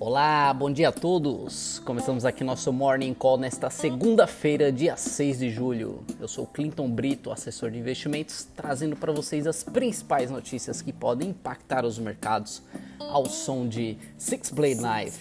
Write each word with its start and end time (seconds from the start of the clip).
Olá, 0.00 0.54
bom 0.54 0.70
dia 0.70 0.90
a 0.90 0.92
todos! 0.92 1.80
Começamos 1.80 2.24
aqui 2.24 2.44
nosso 2.44 2.72
Morning 2.72 3.12
Call 3.12 3.36
nesta 3.36 3.68
segunda-feira, 3.68 4.70
dia 4.70 4.96
6 4.96 5.40
de 5.40 5.50
julho. 5.50 6.04
Eu 6.20 6.28
sou 6.28 6.46
Clinton 6.46 6.88
Brito, 6.88 7.32
assessor 7.32 7.72
de 7.72 7.80
investimentos, 7.80 8.46
trazendo 8.54 8.94
para 8.94 9.12
vocês 9.12 9.44
as 9.44 9.64
principais 9.64 10.30
notícias 10.30 10.80
que 10.80 10.92
podem 10.92 11.30
impactar 11.30 11.84
os 11.84 11.98
mercados 11.98 12.62
ao 13.00 13.26
som 13.26 13.66
de 13.66 13.98
Six 14.16 14.50
Blade 14.50 14.76
Knife 14.76 15.18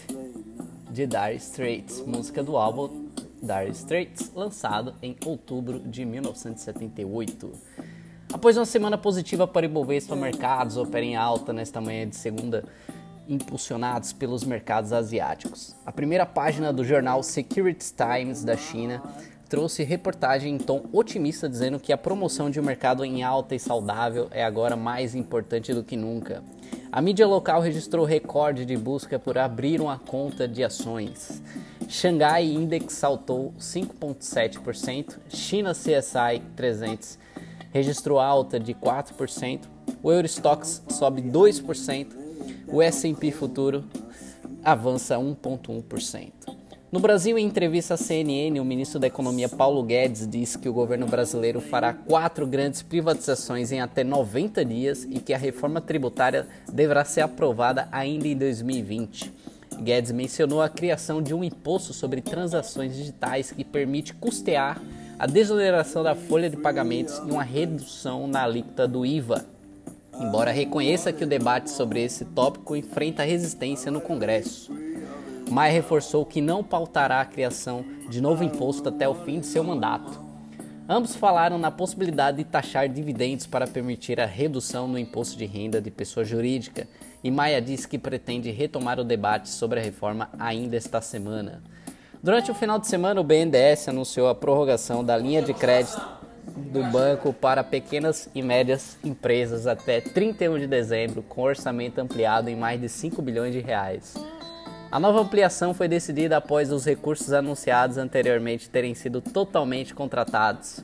de 0.91 1.07
Dire 1.07 1.37
Straits, 1.37 2.05
música 2.05 2.43
do 2.43 2.55
álbum 2.55 3.07
Dire 3.41 3.71
Straits, 3.71 4.31
lançado 4.35 4.93
em 5.01 5.15
outubro 5.25 5.79
de 5.79 6.05
1978. 6.05 7.51
Após 8.31 8.55
uma 8.55 8.65
semana 8.65 8.97
positiva 8.97 9.47
para 9.47 9.65
Ibovespa, 9.65 10.15
mercados 10.15 10.77
operam 10.77 11.07
em 11.07 11.15
alta 11.15 11.51
nesta 11.51 11.81
manhã 11.81 12.07
de 12.07 12.15
segunda 12.15 12.63
impulsionados 13.27 14.13
pelos 14.13 14.43
mercados 14.43 14.93
asiáticos. 14.93 15.75
A 15.85 15.91
primeira 15.91 16.25
página 16.25 16.71
do 16.71 16.83
jornal 16.83 17.21
Securities 17.23 17.93
Times 17.95 18.43
da 18.43 18.55
China 18.55 19.01
trouxe 19.49 19.83
reportagem 19.83 20.55
em 20.55 20.57
tom 20.57 20.83
otimista 20.91 21.47
dizendo 21.47 21.79
que 21.79 21.93
a 21.93 21.97
promoção 21.97 22.49
de 22.49 22.59
um 22.59 22.63
mercado 22.63 23.05
em 23.05 23.23
alta 23.23 23.55
e 23.55 23.59
saudável 23.59 24.27
é 24.31 24.43
agora 24.43 24.75
mais 24.75 25.15
importante 25.15 25.73
do 25.73 25.83
que 25.83 25.95
nunca. 25.95 26.43
A 26.91 27.01
mídia 27.01 27.27
local 27.27 27.61
registrou 27.61 28.05
recorde 28.05 28.65
de 28.65 28.75
busca 28.75 29.17
por 29.17 29.37
abrir 29.37 29.81
uma 29.81 29.99
conta 29.99 30.47
de 30.47 30.63
ações. 30.63 31.41
Xangai 31.87 32.45
Index 32.45 32.93
saltou 32.93 33.53
5,7%, 33.59 35.17
China 35.29 35.71
CSI 35.73 36.41
300 36.55 37.19
registrou 37.71 38.19
alta 38.19 38.59
de 38.59 38.73
4%, 38.73 39.61
o 40.01 40.11
Eurostox 40.11 40.83
sobe 40.89 41.21
2%, 41.21 42.26
o 42.67 42.81
S&P 42.81 43.31
futuro 43.31 43.83
avança 44.63 45.15
1,1%. 45.15 46.31
No 46.89 46.99
Brasil, 46.99 47.37
em 47.37 47.45
entrevista 47.45 47.95
à 47.95 47.97
CNN, 47.97 48.59
o 48.59 48.65
ministro 48.65 48.99
da 48.99 49.07
Economia 49.07 49.49
Paulo 49.49 49.83
Guedes 49.83 50.27
disse 50.27 50.57
que 50.57 50.69
o 50.69 50.73
governo 50.73 51.05
brasileiro 51.05 51.59
fará 51.59 51.93
quatro 51.93 52.47
grandes 52.47 52.81
privatizações 52.81 53.71
em 53.71 53.81
até 53.81 54.03
90 54.03 54.63
dias 54.63 55.03
e 55.09 55.19
que 55.19 55.33
a 55.33 55.37
reforma 55.37 55.81
tributária 55.81 56.47
deverá 56.71 57.03
ser 57.03 57.21
aprovada 57.21 57.89
ainda 57.91 58.27
em 58.27 58.37
2020. 58.37 59.33
Guedes 59.81 60.11
mencionou 60.11 60.61
a 60.61 60.69
criação 60.69 61.21
de 61.21 61.33
um 61.33 61.43
imposto 61.43 61.93
sobre 61.93 62.21
transações 62.21 62.95
digitais 62.95 63.51
que 63.51 63.65
permite 63.65 64.13
custear 64.13 64.81
a 65.19 65.27
desoneração 65.27 66.03
da 66.03 66.15
folha 66.15 66.49
de 66.49 66.57
pagamentos 66.57 67.17
e 67.17 67.31
uma 67.31 67.43
redução 67.43 68.27
na 68.27 68.43
alíquota 68.43 68.87
do 68.87 69.05
IVA 69.05 69.56
embora 70.19 70.51
reconheça 70.51 71.13
que 71.13 71.23
o 71.23 71.27
debate 71.27 71.69
sobre 71.69 72.03
esse 72.03 72.25
tópico 72.25 72.75
enfrenta 72.75 73.23
resistência 73.23 73.91
no 73.91 74.01
Congresso. 74.01 74.71
Maia 75.49 75.71
reforçou 75.71 76.25
que 76.25 76.41
não 76.41 76.63
pautará 76.63 77.21
a 77.21 77.25
criação 77.25 77.85
de 78.09 78.19
novo 78.19 78.43
imposto 78.43 78.89
até 78.89 79.07
o 79.07 79.15
fim 79.15 79.39
de 79.39 79.45
seu 79.45 79.63
mandato. 79.63 80.27
Ambos 80.89 81.15
falaram 81.15 81.57
na 81.57 81.69
possibilidade 81.69 82.37
de 82.37 82.43
taxar 82.45 82.87
dividendos 82.87 83.45
para 83.45 83.67
permitir 83.67 84.19
a 84.19 84.25
redução 84.25 84.87
no 84.87 84.97
imposto 84.97 85.37
de 85.37 85.45
renda 85.45 85.81
de 85.81 85.91
pessoa 85.91 86.23
jurídica, 86.23 86.87
e 87.23 87.29
Maia 87.29 87.61
disse 87.61 87.87
que 87.87 87.97
pretende 87.97 88.51
retomar 88.51 88.99
o 88.99 89.03
debate 89.03 89.49
sobre 89.49 89.79
a 89.79 89.83
reforma 89.83 90.29
ainda 90.39 90.77
esta 90.77 91.01
semana. 91.01 91.61
Durante 92.23 92.49
o 92.49 92.55
final 92.55 92.79
de 92.79 92.87
semana, 92.87 93.21
o 93.21 93.23
BNDES 93.23 93.89
anunciou 93.89 94.27
a 94.27 94.35
prorrogação 94.35 95.03
da 95.03 95.17
linha 95.17 95.41
de 95.41 95.53
crédito 95.53 96.16
do 96.55 96.83
banco 96.83 97.33
para 97.33 97.63
pequenas 97.63 98.29
e 98.33 98.41
médias 98.41 98.97
empresas 99.03 99.67
até 99.67 100.01
31 100.01 100.59
de 100.59 100.67
dezembro, 100.67 101.21
com 101.21 101.41
orçamento 101.41 101.99
ampliado 101.99 102.49
em 102.49 102.55
mais 102.55 102.79
de 102.79 102.87
5 102.87 103.21
bilhões 103.21 103.53
de 103.53 103.59
reais. 103.59 104.15
A 104.89 104.99
nova 104.99 105.19
ampliação 105.19 105.73
foi 105.73 105.87
decidida 105.87 106.37
após 106.37 106.71
os 106.71 106.85
recursos 106.85 107.33
anunciados 107.33 107.97
anteriormente 107.97 108.69
terem 108.69 108.95
sido 108.95 109.19
totalmente 109.19 109.93
contratados. 109.93 110.83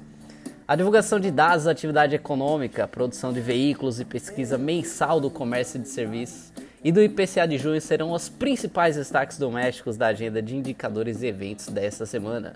A 0.68 0.76
divulgação 0.76 1.20
de 1.20 1.32
dados 1.32 1.66
da 1.66 1.72
atividade 1.72 2.16
econômica, 2.16 2.88
produção 2.88 3.32
de 3.32 3.40
veículos 3.40 4.00
e 4.00 4.06
pesquisa 4.06 4.58
mensal 4.58 5.20
do 5.20 5.30
comércio 5.30 5.80
de 5.80 5.88
serviços 5.88 6.52
e 6.84 6.92
do 6.92 7.02
IPCA 7.02 7.48
de 7.48 7.58
junho 7.58 7.80
serão 7.80 8.12
os 8.12 8.28
principais 8.28 8.98
destaques 8.98 9.38
domésticos 9.38 9.96
da 9.96 10.08
agenda 10.08 10.42
de 10.42 10.56
indicadores 10.56 11.22
e 11.22 11.28
eventos 11.28 11.68
desta 11.68 12.06
semana. 12.06 12.54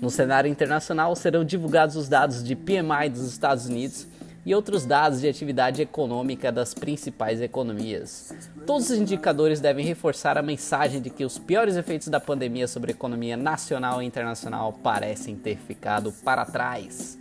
No 0.00 0.10
cenário 0.10 0.50
internacional, 0.50 1.16
serão 1.16 1.44
divulgados 1.44 1.96
os 1.96 2.08
dados 2.08 2.44
de 2.44 2.54
PMI 2.54 3.08
dos 3.10 3.22
Estados 3.22 3.66
Unidos 3.66 4.06
e 4.44 4.54
outros 4.54 4.84
dados 4.84 5.20
de 5.20 5.28
atividade 5.28 5.82
econômica 5.82 6.52
das 6.52 6.72
principais 6.72 7.40
economias. 7.40 8.32
Todos 8.64 8.90
os 8.90 8.96
indicadores 8.96 9.60
devem 9.60 9.84
reforçar 9.84 10.38
a 10.38 10.42
mensagem 10.42 11.00
de 11.00 11.10
que 11.10 11.24
os 11.24 11.38
piores 11.38 11.76
efeitos 11.76 12.08
da 12.08 12.20
pandemia 12.20 12.68
sobre 12.68 12.92
a 12.92 12.94
economia 12.94 13.36
nacional 13.36 14.00
e 14.00 14.06
internacional 14.06 14.72
parecem 14.72 15.34
ter 15.34 15.56
ficado 15.56 16.12
para 16.12 16.44
trás. 16.44 17.18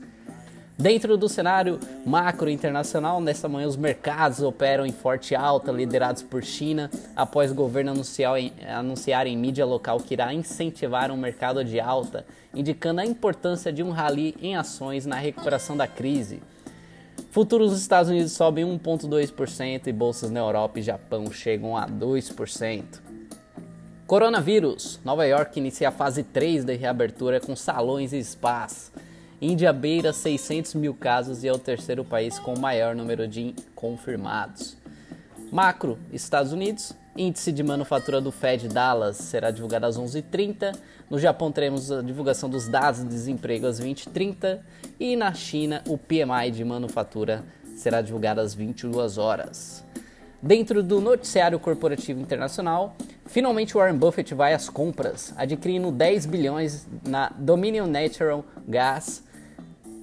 Dentro 0.77 1.15
do 1.15 1.29
cenário 1.29 1.79
macro 2.05 2.49
internacional, 2.49 3.21
nesta 3.21 3.47
manhã 3.47 3.65
os 3.65 3.77
mercados 3.77 4.41
operam 4.41 4.85
em 4.85 4.91
forte 4.91 5.33
alta, 5.33 5.71
liderados 5.71 6.21
por 6.21 6.43
China, 6.43 6.91
após 7.15 7.49
o 7.49 7.55
governo 7.55 7.91
anunciar 7.91 8.37
em, 8.37 8.51
anunciar 8.67 9.25
em 9.25 9.37
mídia 9.37 9.65
local 9.65 10.01
que 10.01 10.13
irá 10.13 10.33
incentivar 10.33 11.11
um 11.11 11.17
mercado 11.17 11.63
de 11.63 11.79
alta, 11.79 12.25
indicando 12.53 12.99
a 12.99 13.05
importância 13.05 13.71
de 13.71 13.81
um 13.81 13.89
rally 13.89 14.35
em 14.41 14.57
ações 14.57 15.05
na 15.05 15.15
recuperação 15.15 15.77
da 15.77 15.87
crise. 15.87 16.43
Futuros 17.31 17.71
dos 17.71 17.79
Estados 17.79 18.09
Unidos 18.09 18.33
sobem 18.33 18.65
1,2% 18.65 19.87
e 19.87 19.93
bolsas 19.93 20.29
na 20.29 20.41
Europa 20.41 20.79
e 20.79 20.83
Japão 20.83 21.31
chegam 21.31 21.77
a 21.77 21.87
2%. 21.87 22.83
Coronavírus. 24.05 24.99
Nova 25.05 25.25
York 25.25 25.57
inicia 25.57 25.87
a 25.87 25.91
fase 25.91 26.21
3 26.21 26.65
da 26.65 26.73
reabertura 26.73 27.39
com 27.39 27.55
salões 27.55 28.11
e 28.11 28.21
spas. 28.21 28.91
Índia 29.41 29.73
beira 29.73 30.13
600 30.13 30.75
mil 30.75 30.93
casos 30.93 31.43
e 31.43 31.47
é 31.47 31.51
o 31.51 31.59
terceiro 31.59 32.05
país 32.05 32.39
com 32.39 32.53
o 32.53 32.59
maior 32.59 32.95
número 32.95 33.27
de 33.27 33.53
confirmados. 33.75 34.77
Macro, 35.51 35.99
Estados 36.11 36.53
Unidos, 36.53 36.93
índice 37.17 37.51
de 37.51 37.61
manufatura 37.61 38.21
do 38.21 38.31
Fed 38.31 38.69
Dallas 38.69 39.17
será 39.17 39.51
divulgado 39.51 39.85
às 39.85 39.99
11h30. 39.99 40.73
No 41.09 41.19
Japão 41.19 41.51
teremos 41.51 41.91
a 41.91 42.01
divulgação 42.01 42.49
dos 42.49 42.69
dados 42.69 43.01
de 43.01 43.09
desemprego 43.09 43.67
às 43.67 43.79
20h30 43.79 44.59
e 44.97 45.17
na 45.17 45.33
China 45.33 45.83
o 45.85 45.97
PMI 45.97 46.51
de 46.51 46.63
manufatura 46.63 47.43
será 47.75 48.01
divulgado 48.01 48.39
às 48.39 48.53
22 48.53 49.17
horas. 49.17 49.83
Dentro 50.41 50.81
do 50.81 51.01
noticiário 51.01 51.59
corporativo 51.59 52.21
internacional, 52.21 52.95
finalmente 53.25 53.73
Warren 53.73 53.97
Buffett 53.97 54.33
vai 54.33 54.53
às 54.53 54.69
compras, 54.69 55.33
adquirindo 55.37 55.91
10 55.91 56.25
bilhões 56.25 56.87
na 57.05 57.29
Dominion 57.37 57.87
Natural 57.87 58.45
Gas. 58.67 59.23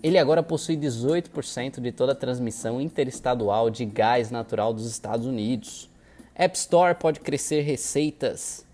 Ele 0.02 0.18
agora 0.18 0.42
possui 0.42 0.76
18% 0.76 1.80
de 1.80 1.92
toda 1.92 2.12
a 2.12 2.16
transmissão 2.16 2.80
interestadual 2.80 3.70
de 3.70 3.84
gás 3.84 4.30
natural 4.30 4.72
dos 4.74 4.86
Estados 4.86 5.26
Unidos. 5.26 5.88
App 6.34 6.56
Store 6.56 6.94
pode 6.94 7.20
crescer 7.20 7.60
receitas 7.60 8.66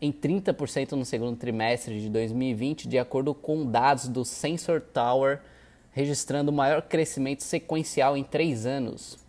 em 0.00 0.12
30% 0.12 0.92
no 0.92 1.04
segundo 1.04 1.36
trimestre 1.36 2.00
de 2.00 2.08
2020, 2.08 2.88
de 2.88 2.98
acordo 2.98 3.34
com 3.34 3.66
dados 3.66 4.08
do 4.08 4.24
Sensor 4.24 4.80
Tower, 4.80 5.40
registrando 5.90 6.50
o 6.50 6.54
maior 6.54 6.82
crescimento 6.82 7.42
sequencial 7.42 8.16
em 8.16 8.22
três 8.22 8.66
anos. 8.66 9.25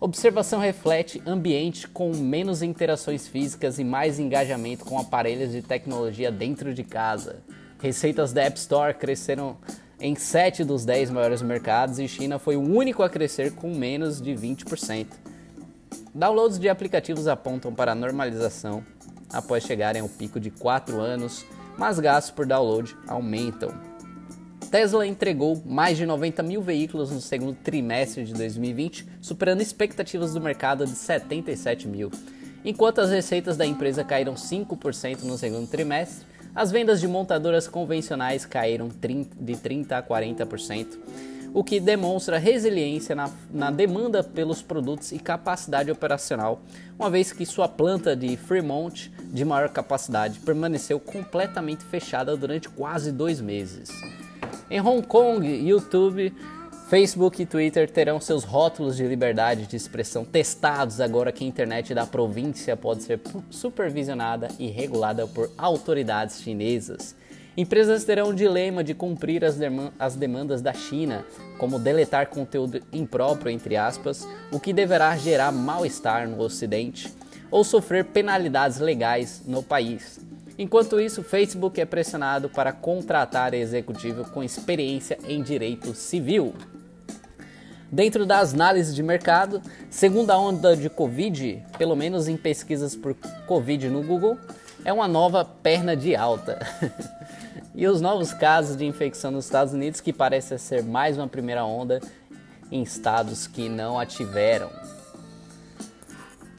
Observação 0.00 0.58
reflete 0.58 1.22
ambiente 1.26 1.86
com 1.86 2.10
menos 2.16 2.62
interações 2.62 3.28
físicas 3.28 3.78
e 3.78 3.84
mais 3.84 4.18
engajamento 4.18 4.82
com 4.82 4.98
aparelhos 4.98 5.52
de 5.52 5.60
tecnologia 5.60 6.32
dentro 6.32 6.72
de 6.72 6.82
casa. 6.82 7.42
Receitas 7.78 8.32
da 8.32 8.44
App 8.44 8.58
Store 8.58 8.94
cresceram 8.94 9.58
em 10.00 10.14
7 10.14 10.64
dos 10.64 10.86
10 10.86 11.10
maiores 11.10 11.42
mercados 11.42 11.98
e 11.98 12.08
China 12.08 12.38
foi 12.38 12.56
o 12.56 12.62
único 12.62 13.02
a 13.02 13.10
crescer 13.10 13.54
com 13.54 13.74
menos 13.74 14.22
de 14.22 14.32
20%. 14.32 15.06
Downloads 16.14 16.58
de 16.58 16.70
aplicativos 16.70 17.28
apontam 17.28 17.74
para 17.74 17.94
normalização 17.94 18.82
após 19.30 19.64
chegarem 19.64 20.00
ao 20.00 20.08
pico 20.08 20.40
de 20.40 20.50
4 20.50 20.98
anos, 20.98 21.44
mas 21.76 22.00
gastos 22.00 22.30
por 22.32 22.46
download 22.46 22.96
aumentam. 23.06 23.89
Tesla 24.70 25.04
entregou 25.04 25.60
mais 25.66 25.98
de 25.98 26.06
90 26.06 26.44
mil 26.44 26.62
veículos 26.62 27.10
no 27.10 27.20
segundo 27.20 27.56
trimestre 27.56 28.22
de 28.22 28.32
2020, 28.32 29.04
superando 29.20 29.60
expectativas 29.60 30.32
do 30.32 30.40
mercado 30.40 30.84
de 30.84 30.92
77 30.92 31.88
mil. 31.88 32.08
Enquanto 32.64 33.00
as 33.00 33.10
receitas 33.10 33.56
da 33.56 33.66
empresa 33.66 34.04
caíram 34.04 34.34
5% 34.34 35.22
no 35.22 35.36
segundo 35.36 35.68
trimestre, 35.68 36.24
as 36.54 36.70
vendas 36.70 37.00
de 37.00 37.08
montadoras 37.08 37.66
convencionais 37.66 38.46
caíram 38.46 38.88
de 38.88 39.54
30% 39.54 39.90
a 39.90 40.02
40%, 40.02 40.98
o 41.52 41.64
que 41.64 41.80
demonstra 41.80 42.38
resiliência 42.38 43.16
na, 43.16 43.28
na, 43.52 43.72
demanda 43.72 44.22
pelos 44.22 44.62
produtos 44.62 45.10
e 45.10 45.18
capacidade 45.18 45.90
operacional, 45.90 46.60
uma 46.96 47.10
vez 47.10 47.32
que 47.32 47.44
sua 47.44 47.66
planta 47.66 48.14
de 48.14 48.36
Fremont, 48.36 49.10
de 49.32 49.44
maior 49.44 49.68
capacidade, 49.70 50.38
permaneceu 50.38 51.00
completamente 51.00 51.84
fechada 51.84 52.36
durante 52.36 52.68
quase 52.68 53.10
dois 53.10 53.40
meses. 53.40 53.90
Em 54.70 54.80
Hong 54.80 55.02
Kong, 55.02 55.44
YouTube 55.44 56.32
Facebook 56.88 57.42
e 57.42 57.46
Twitter 57.46 57.90
terão 57.90 58.20
seus 58.20 58.44
rótulos 58.44 58.96
de 58.96 59.04
liberdade 59.04 59.66
de 59.66 59.74
expressão 59.74 60.24
testados 60.24 61.00
agora 61.00 61.32
que 61.32 61.44
a 61.44 61.46
internet 61.46 61.92
da 61.92 62.06
província 62.06 62.76
pode 62.76 63.02
ser 63.02 63.20
supervisionada 63.50 64.46
e 64.60 64.68
regulada 64.68 65.26
por 65.26 65.50
autoridades 65.58 66.40
chinesas. 66.40 67.16
Empresas 67.56 68.04
terão 68.04 68.28
o 68.28 68.34
dilema 68.34 68.84
de 68.84 68.94
cumprir 68.94 69.44
as, 69.44 69.58
as 69.98 70.14
demandas 70.14 70.62
da 70.62 70.72
China, 70.72 71.24
como 71.58 71.76
deletar 71.76 72.28
conteúdo 72.28 72.80
impróprio, 72.92 73.50
entre 73.50 73.76
aspas, 73.76 74.26
o 74.52 74.60
que 74.60 74.72
deverá 74.72 75.16
gerar 75.16 75.50
mal-estar 75.50 76.28
no 76.28 76.40
Ocidente, 76.40 77.12
ou 77.50 77.64
sofrer 77.64 78.04
penalidades 78.04 78.78
legais 78.78 79.42
no 79.44 79.64
país. 79.64 80.20
Enquanto 80.60 81.00
isso, 81.00 81.22
Facebook 81.22 81.80
é 81.80 81.86
pressionado 81.86 82.50
para 82.50 82.70
contratar 82.70 83.54
executivo 83.54 84.30
com 84.30 84.42
experiência 84.42 85.18
em 85.26 85.42
direito 85.42 85.94
civil. 85.94 86.52
Dentro 87.90 88.26
das 88.26 88.52
análises 88.52 88.94
de 88.94 89.02
mercado, 89.02 89.62
segunda 89.88 90.38
onda 90.38 90.76
de 90.76 90.90
Covid, 90.90 91.64
pelo 91.78 91.96
menos 91.96 92.28
em 92.28 92.36
pesquisas 92.36 92.94
por 92.94 93.14
Covid 93.46 93.88
no 93.88 94.02
Google, 94.02 94.36
é 94.84 94.92
uma 94.92 95.08
nova 95.08 95.46
perna 95.46 95.96
de 95.96 96.14
alta. 96.14 96.58
e 97.74 97.88
os 97.88 98.02
novos 98.02 98.34
casos 98.34 98.76
de 98.76 98.84
infecção 98.84 99.30
nos 99.30 99.46
Estados 99.46 99.72
Unidos, 99.72 100.02
que 100.02 100.12
parece 100.12 100.58
ser 100.58 100.82
mais 100.84 101.16
uma 101.16 101.26
primeira 101.26 101.64
onda 101.64 102.02
em 102.70 102.82
estados 102.82 103.46
que 103.46 103.66
não 103.66 103.98
a 103.98 104.04
tiveram. 104.04 104.68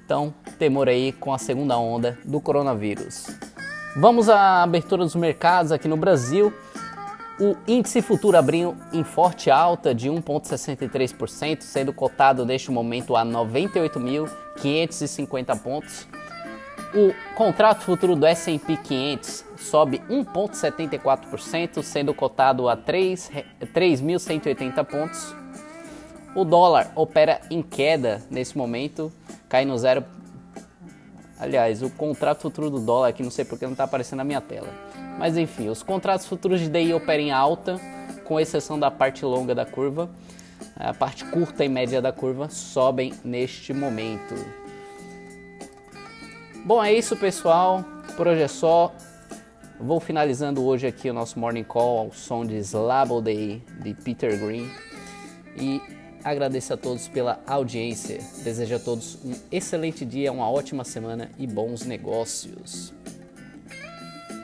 Então, 0.04 0.34
temor 0.58 0.90
aí 0.90 1.12
com 1.12 1.32
a 1.32 1.38
segunda 1.38 1.78
onda 1.78 2.18
do 2.26 2.42
coronavírus. 2.42 3.28
Vamos 3.96 4.28
à 4.30 4.64
abertura 4.64 5.04
dos 5.04 5.16
mercados 5.16 5.74
aqui 5.74 5.88
no 5.88 5.98
Brasil. 5.98 6.54
O 7.38 7.58
índice 7.68 8.02
futuro 8.02 8.38
abriu 8.38 8.74
em 8.94 9.04
forte 9.04 9.52
alta 9.52 9.94
de 9.94 10.10
1,63%, 10.10 11.62
sendo 11.62 11.92
cotado 11.92 12.46
neste 12.46 12.72
momento 12.72 13.18
a 13.18 13.26
98.550 13.26 15.60
pontos. 15.60 16.08
O 16.94 17.14
contrato 17.36 17.82
futuro 17.82 18.16
do 18.16 18.26
S&P 18.26 18.78
500 18.78 19.44
sobe 19.58 20.02
1,74%, 20.10 21.84
sendo 21.84 22.14
cotado 22.14 22.70
a 22.70 22.78
3.180 22.78 24.86
pontos. 24.86 25.36
O 26.34 26.46
dólar 26.46 26.94
opera 26.96 27.42
em 27.50 27.62
queda 27.62 28.22
nesse 28.30 28.58
momento, 28.58 29.12
cai 29.50 29.66
no 29.66 29.78
zero. 29.78 30.06
Aliás, 31.42 31.84
o 31.84 31.90
contrato 31.90 32.44
futuro 32.44 32.70
do 32.70 32.80
dólar 32.80 33.10
aqui 33.10 33.22
não 33.22 33.32
sei 33.32 33.44
porque 33.44 33.66
não 33.66 33.74
está 33.74 33.84
aparecendo 33.84 34.20
na 34.20 34.24
minha 34.24 34.40
tela 34.40 34.70
mas 35.22 35.38
enfim, 35.38 35.70
os 35.70 35.84
contratos 35.84 36.26
futuros 36.26 36.60
de 36.60 36.68
DI 36.68 36.96
operam 36.96 37.24
em 37.24 37.32
alta, 37.32 37.80
com 38.26 38.40
exceção 38.40 38.80
da 38.80 38.90
parte 38.90 39.24
longa 39.24 39.54
da 39.54 39.66
curva. 39.66 40.10
A 40.76 40.96
parte 40.96 41.26
curta 41.26 41.64
e 41.64 41.70
média 41.70 42.02
da 42.02 42.12
curva 42.12 42.50
sobem 42.50 43.14
neste 43.24 43.72
momento. 43.72 44.34
Bom, 46.66 46.84
é 46.84 46.92
isso, 46.92 47.16
pessoal. 47.16 47.86
Por 48.18 48.28
hoje 48.28 48.42
é 48.42 48.48
só. 48.48 48.92
Vou 49.80 50.00
finalizando 50.00 50.66
hoje 50.66 50.88
aqui 50.88 51.10
o 51.10 51.14
nosso 51.14 51.40
Morning 51.40 51.64
Call 51.64 52.00
ao 52.00 52.12
som 52.12 52.44
de 52.44 52.58
Slabo 52.58 53.22
Day 53.22 53.62
de 53.80 53.94
Peter 53.94 54.40
Green. 54.40 54.72
E 55.56 55.82
agradeço 56.24 56.74
a 56.74 56.78
todos 56.78 57.08
pela 57.08 57.42
audiência. 57.46 58.20
Desejo 58.44 58.76
a 58.76 58.80
todos 58.80 59.18
um 59.24 59.34
excelente 59.52 60.06
dia, 60.06 60.32
uma 60.32 60.50
ótima 60.50 60.84
semana 60.84 61.30
e 61.38 61.48
bons 61.48 61.86
negócios. 61.86 62.94